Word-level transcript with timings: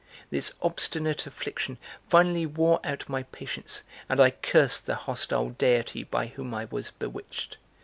This 0.31 0.53
obstinate 0.63 1.27
(affliction 1.27 1.77
finally 2.09 2.47
wore 2.47 2.79
out 2.83 3.07
my 3.07 3.21
patience, 3.21 3.83
and 4.09 4.19
I 4.19 4.31
cursed 4.31 4.87
the 4.87 4.95
hostile 4.95 5.51
deity 5.51 6.03
by 6.03 6.25
whom 6.25 6.55
I 6.55 6.65
was 6.65 6.89
bewitched. 6.89 7.57